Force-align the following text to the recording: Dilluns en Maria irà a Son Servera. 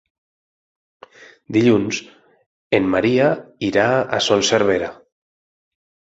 Dilluns 1.57 1.99
en 2.79 2.89
Maria 2.95 3.29
irà 3.69 3.85
a 4.19 4.23
Son 4.31 4.43
Servera. 4.51 4.91